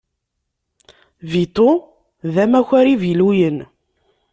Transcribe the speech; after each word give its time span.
Vito 1.31 1.69
d 2.33 2.35
amakar 2.43 2.85
iviluyen. 2.95 3.57